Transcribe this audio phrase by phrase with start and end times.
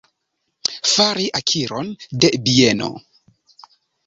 [0.93, 1.93] Fari akiron
[2.23, 2.91] de bieno.